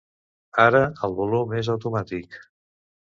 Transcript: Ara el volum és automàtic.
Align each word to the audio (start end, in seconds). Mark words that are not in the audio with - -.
Ara 0.63 0.79
el 1.09 1.13
volum 1.19 1.53
és 1.59 1.69
automàtic. 1.75 2.41